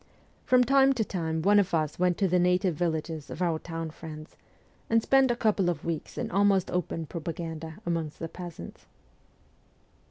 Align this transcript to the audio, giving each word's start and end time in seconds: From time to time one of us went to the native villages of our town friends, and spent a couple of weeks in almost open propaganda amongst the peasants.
From 0.45 0.63
time 0.63 0.93
to 0.93 1.05
time 1.05 1.43
one 1.43 1.59
of 1.59 1.75
us 1.75 1.99
went 1.99 2.17
to 2.17 2.27
the 2.27 2.39
native 2.39 2.73
villages 2.73 3.29
of 3.29 3.39
our 3.39 3.59
town 3.59 3.91
friends, 3.91 4.35
and 4.89 5.03
spent 5.03 5.29
a 5.29 5.35
couple 5.35 5.69
of 5.69 5.85
weeks 5.85 6.17
in 6.17 6.31
almost 6.31 6.71
open 6.71 7.05
propaganda 7.05 7.77
amongst 7.85 8.17
the 8.17 8.27
peasants. 8.27 8.87